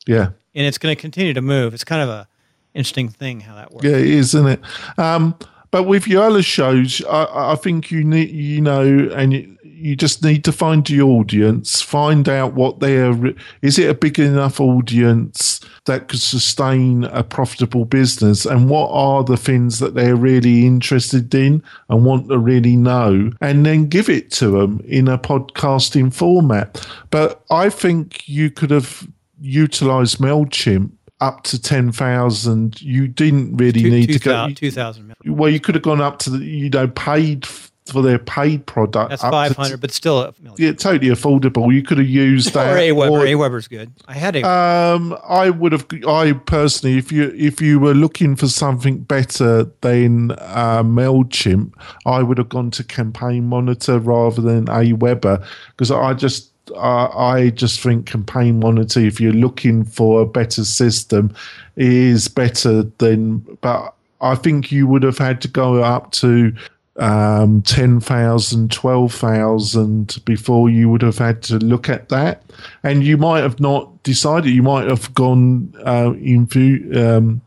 [0.06, 1.74] Yeah, and it's going to continue to move.
[1.74, 2.28] It's kind of a
[2.74, 3.84] interesting thing how that works.
[3.84, 4.60] yeah, it is, isn't it?
[4.98, 5.34] Um,
[5.70, 9.94] but with your other shows, I, I think you need, you know, and you, you
[9.96, 13.14] just need to find the audience, find out what they're.
[13.62, 19.22] Is it a big enough audience that could sustain a profitable business, and what are
[19.24, 24.08] the things that they're really interested in and want to really know, and then give
[24.08, 26.86] it to them in a podcasting format.
[27.10, 29.06] But I think you could have
[29.40, 32.80] utilized Mailchimp up to ten thousand.
[32.82, 34.30] You didn't really Two- need two to go.
[34.30, 35.38] thou- 2,000 million.
[35.38, 37.46] Well, you could have gone up to the, you know, paid
[37.90, 39.10] for their paid product.
[39.10, 40.56] That's five hundred, but still a million.
[40.58, 41.72] yeah, totally affordable.
[41.72, 42.72] You could have used that.
[42.74, 43.10] or Aweber.
[43.10, 43.90] or- Aweber's good.
[44.06, 45.86] I had a um, I would have.
[46.06, 51.72] I personally, if you if you were looking for something better than uh, Mailchimp,
[52.06, 56.50] I would have gone to Campaign Monitor rather than Aweber because I just.
[56.76, 61.34] Uh, I just think Campaign Monitor, if you're looking for a better system,
[61.76, 63.38] is better than.
[63.62, 66.52] But I think you would have had to go up to
[66.98, 72.42] um, 10,000, 12,000 before you would have had to look at that.
[72.82, 77.40] And you might have not decided, you might have gone uh, into, um,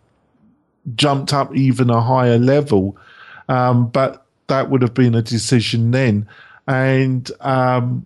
[0.96, 2.98] jumped up even a higher level.
[3.50, 6.28] Um, but that would have been a decision then.
[6.68, 8.06] And um,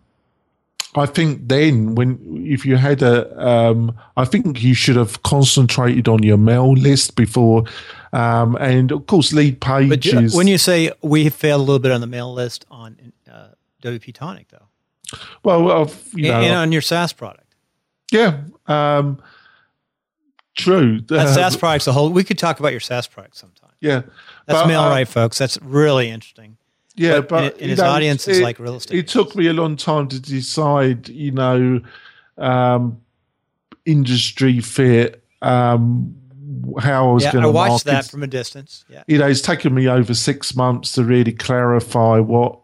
[0.97, 6.07] I think then, when if you had a, um, I think you should have concentrated
[6.07, 7.65] on your mail list before,
[8.13, 10.33] um, and of course lead But pages.
[10.35, 13.49] when you say we failed a little bit on the mail list on uh,
[13.83, 14.67] WP Tonic, though,
[15.43, 17.55] well, you know, and, and on your SaaS product,
[18.11, 19.21] yeah, um,
[20.57, 21.01] true.
[21.07, 22.09] that Uh, SaaS product's a whole.
[22.09, 23.71] We could talk about your SaaS product sometime.
[23.81, 24.03] yeah,
[24.45, 25.37] That's But, mail uh, right, folks.
[25.37, 26.57] That's really interesting.
[26.95, 29.47] Yeah, But- but, and you his know, audience is like real estate It took me
[29.47, 31.81] a long time to decide, you know,
[32.37, 33.01] um,
[33.85, 36.15] industry fit, um,
[36.79, 37.85] how I was Yeah, going I to watched market.
[37.85, 38.85] that from a distance.
[38.89, 42.59] Yeah, you know, it's taken me over six months to really clarify what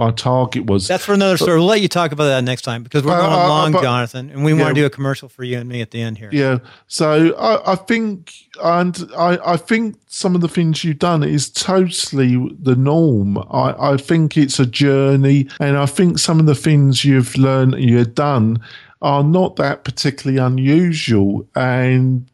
[0.00, 0.88] my target was.
[0.88, 1.58] that's for another story.
[1.58, 4.30] We'll let you talk about that next time because we're going uh, long, but- Jonathan,
[4.30, 4.62] and we Yeah.
[4.62, 6.30] want to do a commercial for you and me at the end here.
[6.32, 6.58] Yeah.
[6.88, 8.32] So I, I think,
[8.64, 13.38] and I, I think some of the things you've done is totally the norm.
[13.52, 17.74] I, I think it's a journey, and I think some of the things you've learned,
[17.78, 18.58] you've done,
[19.02, 21.46] are not that particularly unusual.
[21.54, 22.26] And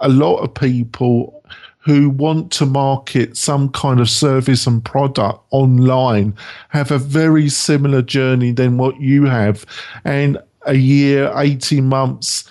[0.00, 1.39] a lot of people
[1.90, 6.32] who want to market some kind of service and product online
[6.68, 9.66] have a very similar journey than what you have.
[10.04, 12.48] And a year, 18 months,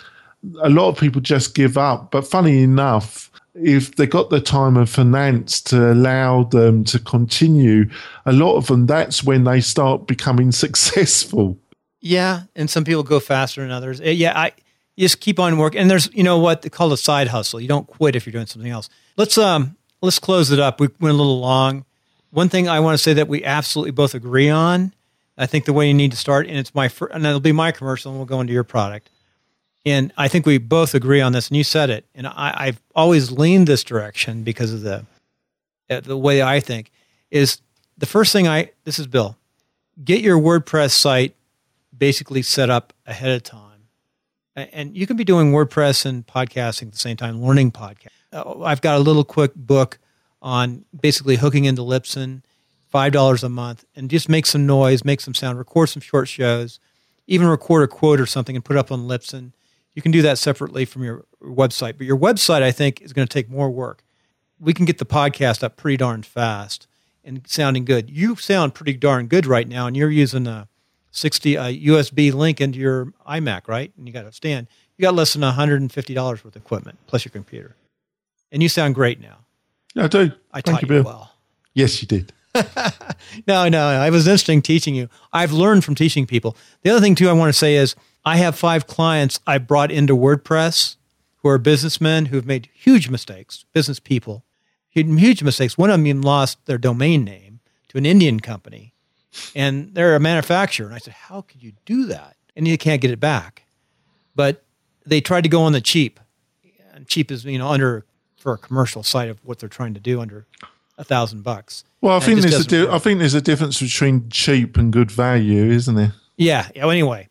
[0.61, 2.11] a lot of people just give up.
[2.11, 7.89] But funny enough, if they got the time and finance to allow them to continue,
[8.25, 11.57] a lot of them, that's when they start becoming successful.
[12.01, 14.01] Yeah, and some people go faster than others.
[14.01, 14.51] Uh, Yeah, I
[14.99, 15.79] you just keep on working.
[15.79, 17.61] And there's you know what they call a side hustle.
[17.61, 18.89] You don't quit if you're doing something else.
[19.15, 20.81] Let's um let's close it up.
[20.81, 21.85] We went a little long.
[22.31, 24.93] One thing I want to say that we absolutely both agree on.
[25.37, 27.53] I think the way you need to start, and it's my fir- and it'll be
[27.53, 29.09] my commercial, and we'll go into your product.
[29.85, 31.47] And I think we both agree on this.
[31.47, 35.05] And you said it, and I, I've always leaned this direction because of the
[35.89, 36.91] uh, the way I think
[37.31, 37.61] is
[37.97, 39.37] the first thing I this is Bill.
[40.03, 41.35] Get your WordPress site
[41.97, 43.68] basically set up ahead of time.
[44.55, 48.07] And you can be doing WordPress and podcasting at the same time, learning podcast.
[48.33, 49.99] Uh, I've got a little quick book
[50.41, 52.41] on basically hooking into Libsyn,
[52.93, 56.79] $5 a month, and just make some noise, make some sound, record some short shows.
[57.27, 59.51] even record a quote or something and put it up on Libsyn.
[59.93, 61.97] You can do that separately from your website.
[61.97, 64.03] But your website, I think, is going to take more work.
[64.59, 66.87] We can get the podcast up pretty darn fast
[67.23, 68.09] and sounding good.
[68.09, 70.67] You sound pretty darn good right now, and you're using a
[71.11, 73.91] 60 uh, a USB link into your iMac, right?
[73.97, 74.67] And you got a stand.
[74.97, 77.75] You got less than $150 worth of equipment plus your computer,
[78.51, 79.37] and you sound great now.
[79.95, 80.31] Yeah, I do.
[80.51, 81.31] I Thank taught you, you, well.
[81.73, 82.33] Yes, you did.
[83.47, 85.09] No, no, I was interesting teaching you.
[85.31, 86.57] I've learned from teaching people.
[86.81, 87.95] The other thing too I want to say is
[88.25, 90.95] I have five clients I brought into WordPress
[91.37, 94.43] who are businessmen who've made huge mistakes, business people,
[94.89, 95.77] huge mistakes.
[95.77, 98.88] One of them even lost their domain name to an Indian company,
[99.55, 100.87] and they're a manufacturer.
[100.87, 103.63] And I said, "How could you do that?" And you can't get it back.
[104.35, 104.63] But
[105.05, 106.19] they tried to go on the cheap,
[106.93, 108.05] and cheap is you know under
[108.37, 110.45] for a commercial site of what they're trying to do under
[110.97, 111.83] a thousand bucks.
[112.01, 114.91] Well, I And think there's a di- I think there's a difference between cheap and
[114.93, 116.13] good value, isn't there?
[116.37, 116.69] Yeah.
[116.73, 117.27] yeah, Anyway,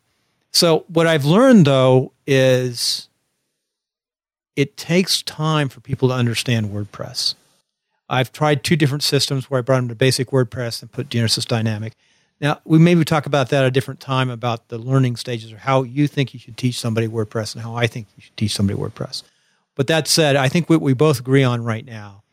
[0.51, 3.09] so what I've learned though is
[4.55, 7.33] it takes time for people to understand WordPress.
[8.09, 11.45] I've tried two different systems where I brought them to basic WordPress and put Genesis
[11.45, 11.93] Dynamik.
[12.41, 15.57] Now, we maybe talk about that at a different time about the learning stages or
[15.57, 18.55] how you think you should teach somebody WordPress and how I think you should teach
[18.55, 19.23] somebody WordPress.
[19.75, 22.23] But that said, I think what we both agree on right now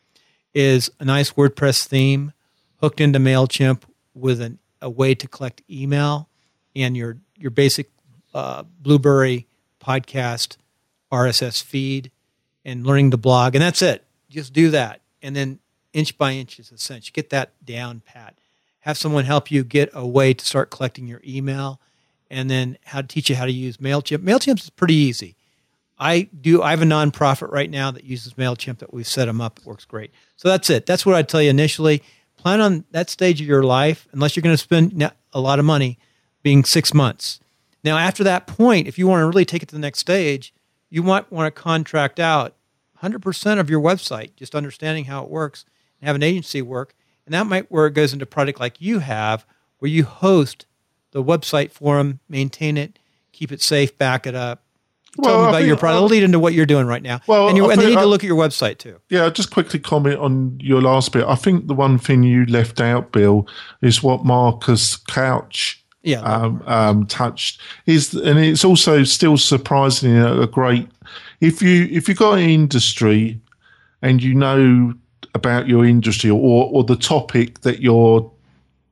[0.53, 2.33] is a nice WordPress theme
[2.81, 3.81] hooked into MailChimp
[4.13, 6.29] with an, a way to collect email
[6.75, 7.89] and your, your basic
[8.33, 9.47] uh, Blubrry
[9.79, 10.57] podcast
[11.11, 12.11] RSS feed
[12.65, 13.55] and learning to blog.
[13.55, 14.03] And that's it.
[14.29, 15.01] Just do that.
[15.21, 15.59] And then
[15.97, 17.11] inch by inch is essential.
[17.13, 18.35] Get that down pat.
[18.81, 21.79] Have someone help you get a way to start collecting your email
[22.29, 24.19] and then how to teach you how to use MailChimp.
[24.19, 25.35] MailChimp is pretty easy.
[25.99, 26.61] I do.
[26.61, 29.57] I have a nonprofit right now that uses Mailchimp that we've set them up.
[29.57, 30.11] It works great.
[30.35, 30.85] So that's it.
[30.85, 32.03] That's what I'd tell you initially.
[32.37, 35.65] Plan on that stage of your life, unless you're going to spend a lot of
[35.65, 35.97] money,
[36.43, 37.39] being six months.
[37.83, 40.53] Now, after that point, if you want to really take it to the next stage,
[40.91, 42.53] you might want to contract out
[43.01, 45.65] 100% of your website, just understanding how it works,
[46.01, 46.93] and have an agency work.
[47.25, 49.45] And that might where it goes into product like you have,
[49.79, 50.65] where you host
[51.11, 52.99] the website for them, maintain it,
[53.31, 54.63] keep it safe, back it up.
[55.23, 55.97] Tell Well, them I about think- your product.
[55.97, 57.21] It'll lead into what you're doing right now.
[57.27, 58.97] Well, and, you and they need I- to look at your website too.
[59.09, 61.25] Yeah, I'll just quickly comment on your last bit.
[61.27, 63.47] I think the one thing you left out, Bill,
[63.81, 66.21] is what Marcus Couch Yeah.
[66.21, 70.87] um, um, touched is, and it's also still surprisingly a, a great.
[71.41, 73.39] If you if you got an industry
[74.01, 74.93] and you know
[75.35, 78.29] about your industry or or the topic that you're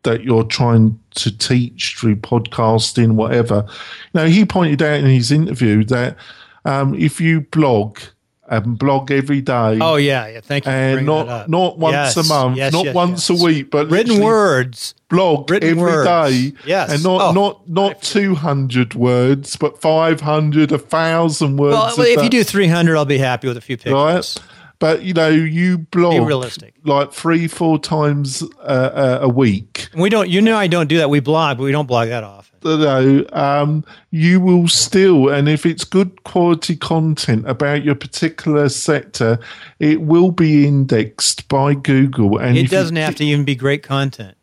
[0.03, 3.65] that you're trying to teach through podcasting, whatever.
[4.13, 6.15] Now he pointed out in his interview that
[6.63, 7.99] um, if you blog
[8.47, 10.39] and blog every day, oh yeah, yeah.
[10.41, 10.71] Thank you.
[10.71, 14.21] and not not once Yes, a month, yes, not yes, once a week, but Written
[14.21, 14.93] words.
[15.09, 16.07] blog written every words.
[16.07, 16.53] day.
[16.67, 16.91] Yes.
[16.91, 21.97] and not Oh, not not two hundred words, but five hundred, a thousand words.
[21.97, 23.93] Well, if you do 300, I'll be happy with a few pictures.
[23.93, 24.35] right.
[24.79, 26.75] But you know, you blog realistic.
[26.83, 29.87] like three, four times uh, uh, a week.
[29.95, 30.29] We don't.
[30.29, 31.09] You know, I don't do that.
[31.09, 32.59] We blog, but we don't blog that often.
[32.63, 38.69] You know, um, you will still, and if it's good quality content about your particular
[38.69, 39.39] sector,
[39.79, 42.39] it will be indexed by Google.
[42.39, 44.35] And It doesn't have to even be great content.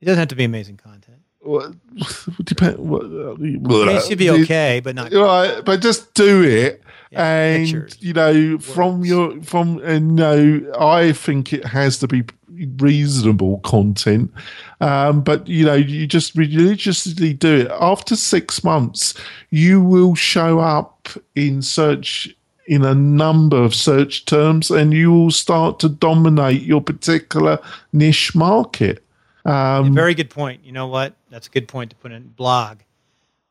[0.00, 1.03] It doesn't have to be amazing content.
[1.44, 1.74] Well,
[2.44, 2.78] depend.
[2.78, 5.12] What, It should be okay, but not.
[5.12, 9.08] Right, but just do it, Yeah, and pictures, you know, from words.
[9.08, 12.24] your from and no, I think it has to be
[12.78, 14.32] reasonable content.
[14.80, 17.70] Um, but you know, you just religiously do it.
[17.78, 19.14] After six months,
[19.50, 22.34] you will show up in search
[22.66, 27.58] in a number of search terms, and you will start to dominate your particular
[27.92, 29.03] niche market.
[29.44, 30.64] Um, Very good point.
[30.64, 31.14] You know what?
[31.30, 32.78] That's a good point to put in blog,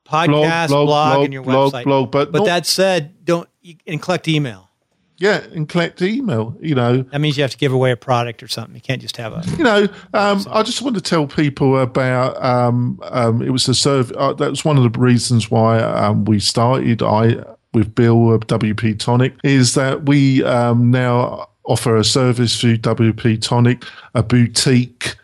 [0.05, 1.83] podcast, blog, blog, and your blog, website.
[1.83, 3.47] blog, but but not- that said, don't
[3.87, 4.69] and collect email.
[5.17, 6.57] Yeah, and collect email.
[6.59, 8.75] You know, That means you have to give away a product or something.
[8.75, 9.43] You can't just have a.
[9.57, 9.87] you know.
[10.13, 12.43] Um, I just want to tell people about.
[12.43, 14.11] Um, um, it was a serve.
[14.13, 17.01] Uh, that was one of the reasons why um, we started.
[17.03, 17.43] I
[17.73, 23.41] with Bill of WP Tonic is that we um, now offer a service through WP
[23.41, 25.15] Tonic, a boutique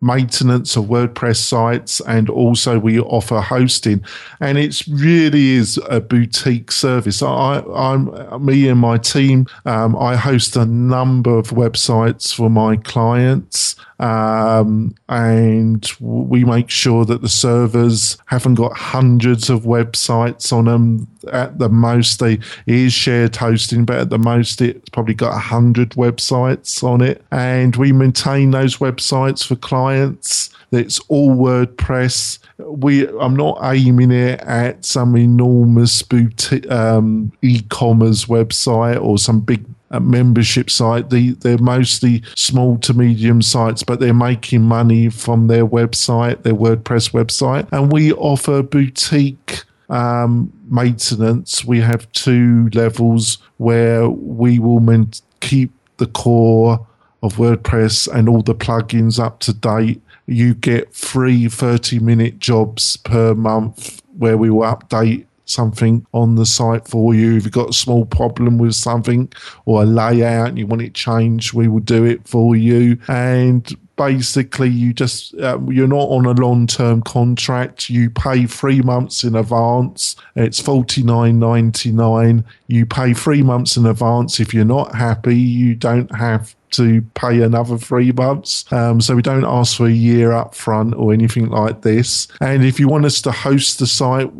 [0.00, 4.02] maintenance of WordPress sites, and also we offer hosting.
[4.40, 7.22] And it really is a boutique service.
[7.22, 9.46] I, I'm me and my team.
[9.66, 17.04] Um, I host a number of websites for my clients, um, and we make sure
[17.04, 21.06] that the servers haven't got hundreds of websites on them.
[21.32, 25.90] At the most, they is shared hosting, but at the most, it's probably got hundred
[25.90, 32.38] websites on it, and we maintain those websites for clients It's all WordPress.
[32.58, 39.64] We I'm not aiming it at some enormous boutique um, e-commerce website or some big
[39.92, 41.10] a membership site.
[41.10, 46.54] The, they're mostly small to medium sites, but they're making money from their website, their
[46.54, 47.68] WordPress website.
[47.72, 51.64] And we offer boutique um, maintenance.
[51.64, 54.80] We have two levels where we will
[55.40, 56.86] keep the core
[57.22, 60.00] of WordPress and all the plugins up to date.
[60.26, 66.46] You get free 30 minute jobs per month where we will update something on the
[66.46, 67.36] site for you.
[67.36, 69.32] If you've got a small problem with something
[69.64, 72.98] or a layout and you want it changed, we will do it for you.
[73.08, 78.80] And basically you just uh, you're not on a long term contract you pay three
[78.80, 85.36] months in advance it's 49.99 you pay three months in advance if you're not happy
[85.36, 88.64] you don't have to pay another three months.
[88.72, 92.28] Um, so we don't ask for a year up front or anything like this.
[92.40, 94.30] And if you want us to host the site,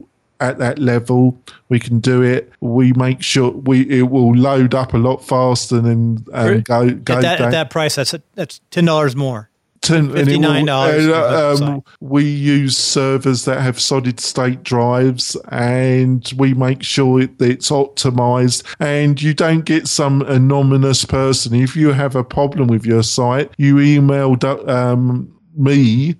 [0.40, 1.38] at that level.
[1.68, 2.50] We can do it.
[2.60, 7.14] We make sure we it will load up a lot faster than um, go go
[7.14, 7.96] at that, at that price.
[7.96, 9.49] That's a, that's ten dollars more.
[9.82, 11.06] Fifty nine dollars.
[11.06, 17.40] Uh, um, we use servers that have solid state drives, and we make sure it,
[17.40, 18.62] it's optimized.
[18.78, 21.54] And you don't get some anonymous person.
[21.54, 24.36] If you have a problem with your site, you email
[24.68, 26.16] um, me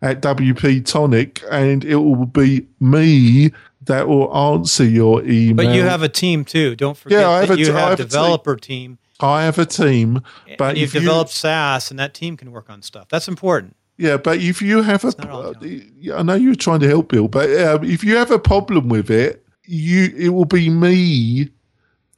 [0.00, 3.52] at WP Tonic, and it will be me
[3.82, 5.66] that will answer your email.
[5.66, 6.76] But you have a team too.
[6.76, 8.98] Don't forget yeah, I have a, you have, have a developer team.
[9.01, 10.22] I have a team,
[10.58, 13.08] but you've developed you, SaaS, and that team can work on stuff.
[13.08, 13.76] That's important.
[13.98, 15.52] Yeah, but if you have a, uh,
[16.14, 19.10] I know you're trying to help Bill, but um, if you have a problem with
[19.10, 21.50] it, you it will be me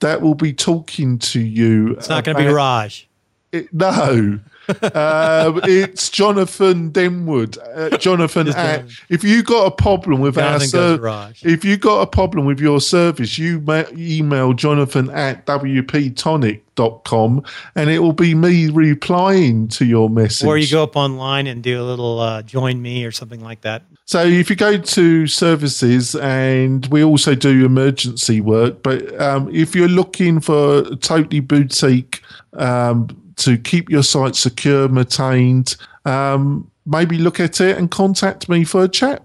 [0.00, 1.92] that will be talking to you.
[1.92, 3.08] It's not going to be Raj.
[3.54, 7.56] It, no, um, it's Jonathan Denwood.
[7.76, 12.06] Uh, Jonathan, at, if you got a problem with our service, if you got a
[12.08, 17.44] problem with your service, you ma- email Jonathan at wptonic.com
[17.76, 20.48] and it will be me replying to your message.
[20.48, 23.60] Or you go up online and do a little uh, join me or something like
[23.60, 23.84] that.
[24.06, 29.76] So if you go to services, and we also do emergency work, but um, if
[29.76, 32.20] you're looking for totally boutique
[32.54, 38.64] um, to keep your site secure, maintained, um, maybe look at it and contact me
[38.64, 39.22] for a chat.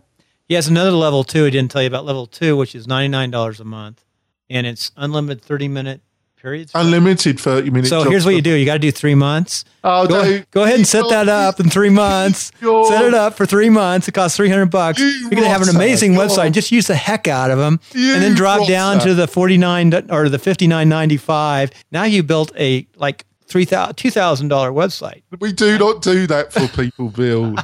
[0.47, 1.45] Yes, another level two.
[1.45, 4.03] I didn't tell you about level two, which is ninety nine dollars a month,
[4.49, 6.01] and it's unlimited thirty minute
[6.41, 6.71] periods.
[6.73, 7.89] Unlimited thirty minutes.
[7.89, 9.63] So here's what you do: you got to do three months.
[9.83, 12.51] Oh, go, go ahead and set that up in three months.
[12.59, 14.07] set it up for three months.
[14.07, 14.99] It costs three hundred bucks.
[14.99, 16.51] You are going to have an amazing website.
[16.53, 19.57] Just use the heck out of them, you and then drop down to the forty
[19.57, 21.71] nine or the fifty nine ninety five.
[21.91, 25.23] Now you built a like three thousand two thousand dollar website.
[25.39, 27.55] We do not do that for people, Bill.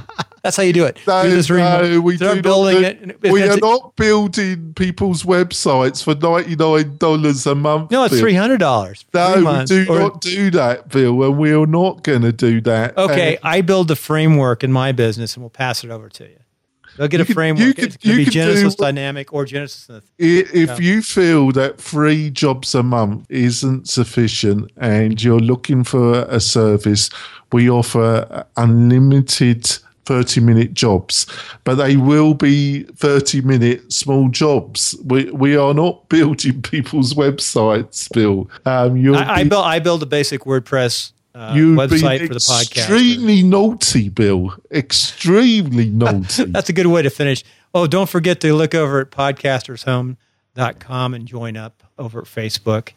[0.41, 0.97] That's how you do it.
[1.07, 3.31] No, no we do building not do, it.
[3.31, 7.91] We are not building people's websites for ninety nine dollars a month.
[7.91, 9.05] No, it's three hundred dollars.
[9.13, 12.59] No, we do or, not do that, Bill, and we are not going to do
[12.61, 12.97] that.
[12.97, 16.37] Okay, I build the framework in my business, and we'll pass it over to you.
[16.97, 17.65] They'll get a framework.
[17.65, 20.03] You could, it could be Genesis do, Dynamik or Genesis.
[20.17, 26.39] If you feel that three jobs a month isn't sufficient and you're looking for a
[26.39, 27.09] service,
[27.51, 31.25] we offer unlimited 30 minute jobs,
[31.63, 34.95] but they will be 30 minute small jobs.
[35.03, 38.49] We, we are not building people's websites, Bill.
[38.65, 42.77] Um, I, I, build, I build a basic WordPress uh, You've website for the podcast.
[42.77, 44.55] Extremely naughty, Bill.
[44.71, 46.45] Extremely naughty.
[46.45, 47.43] That's a good way to finish.
[47.73, 52.91] Oh, don't forget to look over at podcastershome.com and join up over at Facebook.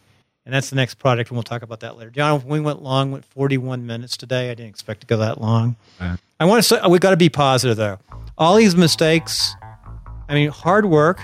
[0.45, 2.11] And that's the next product, and we'll talk about that later.
[2.11, 4.51] John, we went long, went 41 minutes today.
[4.51, 5.77] I didn't expect to go that long.
[6.01, 7.99] Uh, I want to say, we've got to be positive, though.
[8.39, 9.53] All these mistakes,
[10.29, 11.21] I mean, hard work,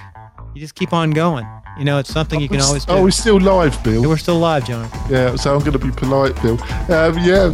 [0.55, 1.47] you just keep on going.
[1.77, 2.93] You know, it's something you can always do.
[2.93, 4.03] Oh, we're still live, Bill.
[4.03, 4.89] Yeah, we're still live, John.
[5.11, 6.61] Yeah, so I'm going to be polite, Bill.
[6.89, 7.53] Um, yeah.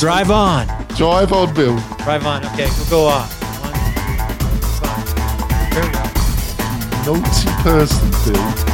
[0.00, 0.66] Drive on.
[0.96, 1.78] Drive on, Bill.
[1.98, 2.44] Drive on.
[2.46, 3.32] Okay, we'll go off.
[3.62, 3.74] One,
[4.80, 5.06] five.
[5.72, 6.02] There we go.
[7.20, 8.73] Naughty person, Bill.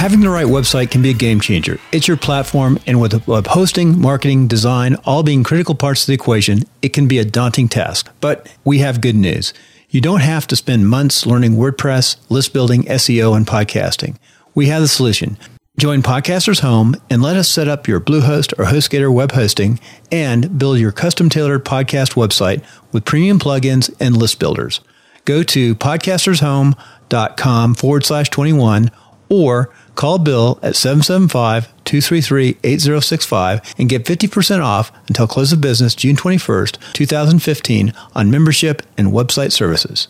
[0.00, 1.78] Having the right website can be a game changer.
[1.92, 6.14] It's your platform, and with web hosting, marketing, design, all being critical parts of the
[6.14, 8.10] equation, it can be a daunting task.
[8.18, 9.52] But we have good news.
[9.90, 14.16] You don't have to spend months learning WordPress, list building, SEO, and podcasting.
[14.54, 15.36] We have the solution.
[15.78, 19.78] Join Podcasters Home and let us set up your Bluehost or HostGator web hosting
[20.10, 24.80] and build your custom tailored podcast website with premium plugins and list builders.
[25.26, 28.90] Go to podcastershome.com forward slash 21
[29.30, 29.70] or
[30.00, 36.94] Call Bill at 775 233-8065 and get 50% off until close of business June 21st,
[36.94, 40.08] 2015 on membership and website services.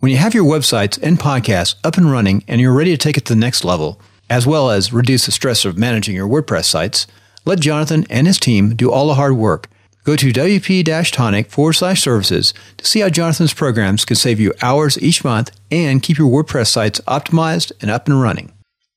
[0.00, 3.16] When you have your websites and podcasts up and running and you're ready to take
[3.16, 3.98] it to the next level,
[4.28, 7.06] as well as reduce the stress of managing your WordPress sites,
[7.46, 9.70] let Jonathan and his team do all the hard work.
[10.04, 15.00] Go to wp-tonic forward slash services to see how Jonathan's programs can save you hours
[15.00, 18.52] each month and keep your WordPress sites optimized and up and running.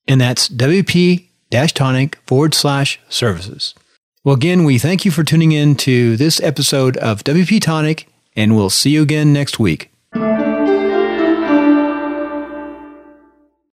[0.08, 3.76] And that's wp-tonic forward slash services.
[4.24, 8.56] Well, again, we thank you for tuning in to this episode of WP Tonic, and
[8.56, 9.92] we'll see you again next week.